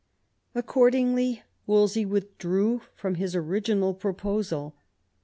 [0.55, 4.73] Accordingly Wolsey withdrew from his original proposal.